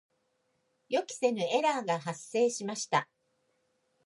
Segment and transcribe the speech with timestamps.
[0.89, 3.07] 予期せぬエラーが発生しました。